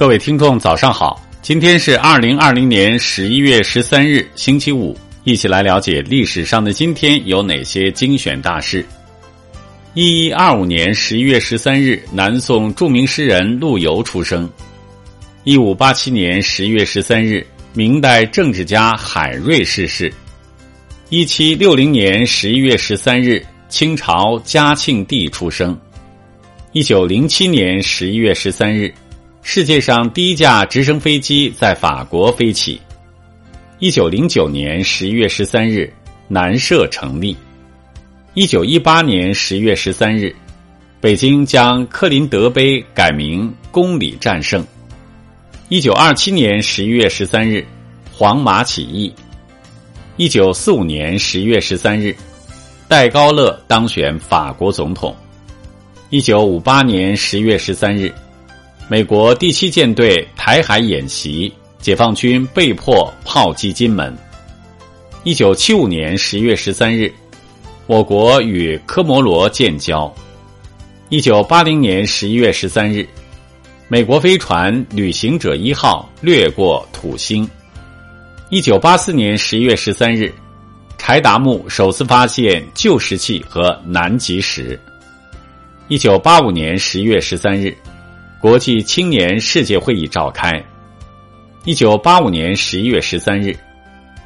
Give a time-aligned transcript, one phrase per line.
[0.00, 1.22] 各位听众，早上好！
[1.42, 4.96] 今天是二零二零年十一月十三日，星期五。
[5.24, 8.82] 一起来了解历史上的今天有哪些精选大事。
[9.92, 14.48] 一一二五年十一月十三日，南宋著名诗人陆游出生。
[15.44, 20.10] 一五八七年十一月十三日，明代政治家海瑞逝世。
[21.10, 25.78] 一七六零年十一月十三日，清朝嘉庆帝出生。
[26.72, 28.90] 一九零七年十一月十三日。
[29.42, 32.80] 世界上第一架直升飞机在法国飞起。
[33.78, 35.90] 一九零九年十一月十三日，
[36.28, 37.36] 南社成立。
[38.34, 40.34] 一九一八年十月十三日，
[41.00, 44.64] 北京将克林德碑改名公理战胜。
[45.68, 47.64] 一九二七年十一月十三日，
[48.12, 49.12] 黄马起义。
[50.16, 52.14] 一九四五年十一月十三日，
[52.86, 55.16] 戴高乐当选法国总统。
[56.10, 58.12] 一九五八年十一月十三日。
[58.90, 64.12] 美国第七舰队台海演习，解放军被迫炮击金门。
[65.22, 67.08] 一九七五年十月十三日，
[67.86, 70.12] 我国与科摩罗建交。
[71.08, 73.06] 一九八零年十一月十三日，
[73.86, 77.48] 美国飞船旅行者一号掠过土星。
[78.48, 80.34] 一九八四年十一月十三日，
[80.98, 84.76] 柴达木首次发现旧石器和南极石。
[85.86, 87.72] 一九八五年十一月十三日。
[88.40, 90.64] 国际青年世界会议召开。
[91.66, 93.54] 一九八五年十一月十三日，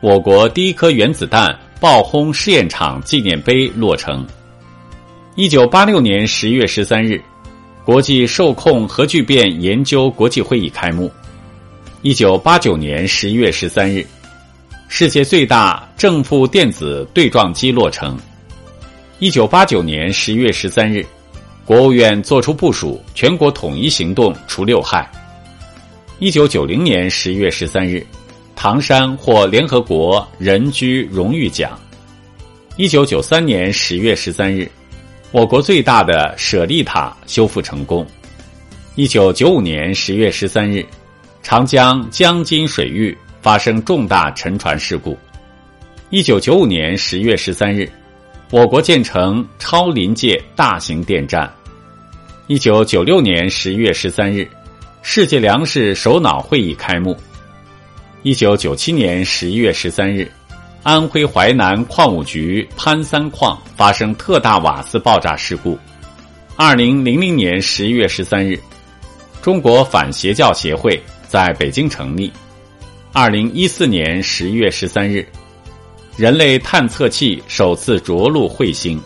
[0.00, 4.26] 我国第一颗原子弹爆轰试验场纪念碑落成。
[5.36, 7.22] 一九八六年十一月十三日，
[7.84, 11.08] 国际受控核聚变研究国际会议开幕。
[12.02, 14.04] 一九八九年十一月十三日，
[14.88, 18.18] 世界最大正负电子对撞机落成。
[19.20, 21.06] 一九八九年十一月十三日。
[21.70, 25.08] 国务院作出部署，全国统一行动除六害。
[26.18, 28.04] 一九九零年十一月十三日，
[28.56, 31.78] 唐山获联合国人居荣誉奖。
[32.76, 34.68] 一九九三年十月十三日，
[35.30, 38.04] 我国最大的舍利塔修复成功。
[38.96, 40.84] 一九九五年十月十三日，
[41.40, 45.16] 长江江津水域发生重大沉船事故。
[46.08, 47.88] 一九九五年十月十三日，
[48.50, 51.48] 我国建成超临界大型电站。
[52.50, 54.44] 一九九六年十一月十三日，
[55.02, 57.16] 世界粮食首脑会议开幕。
[58.24, 60.28] 一九九七年十一月十三日，
[60.82, 65.78] 安徽淮南矿务局潘三矿发生特大瓦斯爆炸事故。
[66.56, 68.58] 二零零零年十一月十三日，
[69.40, 72.32] 中国反邪教协会在北京成立。
[73.12, 75.24] 二零一四年十一月十三日，
[76.16, 79.00] 人类探测器首次着陆彗星。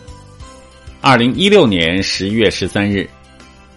[0.99, 3.07] 二零一六年十一月十三日。